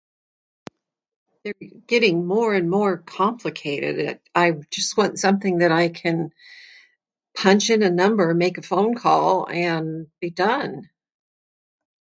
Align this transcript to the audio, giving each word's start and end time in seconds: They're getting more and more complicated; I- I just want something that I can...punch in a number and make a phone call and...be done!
They're 1.43 1.53
getting 1.85 2.25
more 2.25 2.55
and 2.55 2.71
more 2.71 2.97
complicated; 2.97 4.19
I- 4.35 4.47
I 4.47 4.51
just 4.71 4.97
want 4.97 5.19
something 5.19 5.59
that 5.59 5.71
I 5.71 5.89
can...punch 5.89 7.69
in 7.69 7.83
a 7.83 7.91
number 7.91 8.31
and 8.31 8.39
make 8.39 8.57
a 8.57 8.63
phone 8.63 8.95
call 8.95 9.47
and...be 9.47 10.31
done! 10.31 10.89